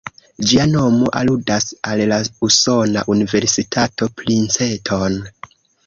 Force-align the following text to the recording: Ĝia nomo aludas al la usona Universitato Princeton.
Ĝia 0.51 0.63
nomo 0.69 1.11
aludas 1.19 1.67
al 1.91 2.03
la 2.13 2.19
usona 2.49 3.07
Universitato 3.17 4.13
Princeton. 4.23 5.25